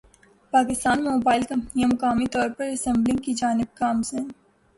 [0.53, 4.23] پاکستان میں موبائل کمپنیاں مقامی طور پر اسمبلنگ کی جانب گامزن